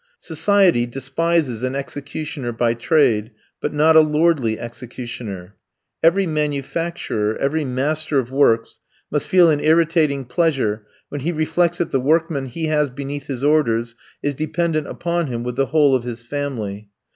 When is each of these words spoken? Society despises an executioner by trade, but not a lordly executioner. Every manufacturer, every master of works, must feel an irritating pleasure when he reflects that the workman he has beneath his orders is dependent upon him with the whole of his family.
Society 0.19 0.87
despises 0.87 1.61
an 1.61 1.75
executioner 1.75 2.51
by 2.51 2.73
trade, 2.73 3.29
but 3.59 3.71
not 3.71 3.95
a 3.95 3.99
lordly 4.01 4.57
executioner. 4.59 5.55
Every 6.01 6.25
manufacturer, 6.25 7.35
every 7.37 7.63
master 7.65 8.17
of 8.17 8.31
works, 8.31 8.79
must 9.11 9.27
feel 9.27 9.51
an 9.51 9.59
irritating 9.59 10.25
pleasure 10.25 10.87
when 11.09 11.21
he 11.21 11.31
reflects 11.31 11.77
that 11.77 11.91
the 11.91 11.99
workman 12.01 12.45
he 12.47 12.65
has 12.65 12.89
beneath 12.89 13.27
his 13.27 13.43
orders 13.43 13.93
is 14.23 14.33
dependent 14.33 14.87
upon 14.87 15.27
him 15.27 15.43
with 15.43 15.55
the 15.55 15.67
whole 15.67 15.93
of 15.93 16.03
his 16.03 16.19
family. 16.23 16.89